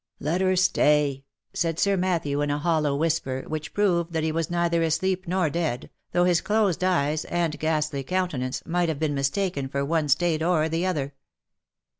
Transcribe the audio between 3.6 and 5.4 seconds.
proved that he was neither asleep